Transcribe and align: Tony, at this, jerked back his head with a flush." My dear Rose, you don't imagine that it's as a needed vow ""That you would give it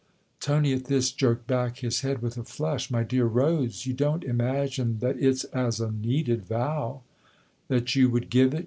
Tony, 0.39 0.73
at 0.73 0.85
this, 0.85 1.11
jerked 1.11 1.45
back 1.45 1.77
his 1.77 2.01
head 2.01 2.23
with 2.23 2.35
a 2.35 2.43
flush." 2.43 2.89
My 2.89 3.03
dear 3.03 3.25
Rose, 3.27 3.85
you 3.85 3.93
don't 3.93 4.23
imagine 4.23 4.97
that 4.97 5.19
it's 5.19 5.43
as 5.43 5.79
a 5.79 5.91
needed 5.91 6.43
vow 6.43 7.03
""That 7.67 7.95
you 7.95 8.09
would 8.09 8.31
give 8.31 8.55
it 8.55 8.59